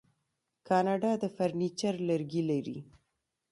[0.67, 2.79] کاناډا د فرنیچر لرګي لري.